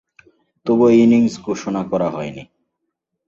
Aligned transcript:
তবু 0.65 0.85
ইনিংস 0.95 1.33
ঘোষণা 1.45 1.81
করা 1.83 2.07
হয়নি। 2.09 2.43